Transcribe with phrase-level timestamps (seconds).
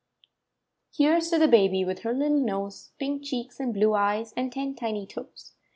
[0.97, 4.51] Kere's to the baby— ■ /With her little nose, Pink cheeks and blue eyes, And
[4.51, 5.53] ten tiny toes.